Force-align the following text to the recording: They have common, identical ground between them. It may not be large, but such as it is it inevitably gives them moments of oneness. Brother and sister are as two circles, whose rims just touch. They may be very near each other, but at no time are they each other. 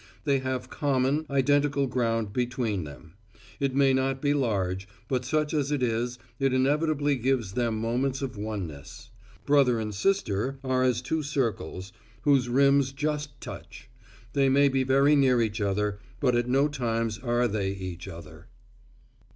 They 0.23 0.39
have 0.39 0.67
common, 0.71 1.27
identical 1.29 1.85
ground 1.85 2.33
between 2.33 2.85
them. 2.85 3.13
It 3.59 3.75
may 3.75 3.93
not 3.93 4.19
be 4.19 4.33
large, 4.33 4.87
but 5.07 5.23
such 5.25 5.53
as 5.53 5.71
it 5.71 5.83
is 5.83 6.17
it 6.39 6.53
inevitably 6.53 7.15
gives 7.17 7.51
them 7.51 7.77
moments 7.77 8.23
of 8.23 8.35
oneness. 8.35 9.11
Brother 9.45 9.79
and 9.79 9.93
sister 9.93 10.57
are 10.63 10.81
as 10.81 11.03
two 11.03 11.21
circles, 11.21 11.93
whose 12.23 12.49
rims 12.49 12.93
just 12.93 13.39
touch. 13.39 13.91
They 14.33 14.49
may 14.49 14.69
be 14.69 14.83
very 14.83 15.15
near 15.15 15.39
each 15.39 15.61
other, 15.61 15.99
but 16.19 16.33
at 16.35 16.49
no 16.49 16.67
time 16.67 17.11
are 17.21 17.47
they 17.47 17.69
each 17.69 18.07
other. 18.07 18.47